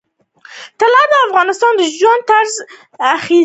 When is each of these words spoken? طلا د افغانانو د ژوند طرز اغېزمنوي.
طلا 0.79 1.01
د 1.11 1.13
افغانانو 1.25 1.67
د 1.79 1.81
ژوند 1.97 2.21
طرز 2.29 2.55
اغېزمنوي. 3.15 3.39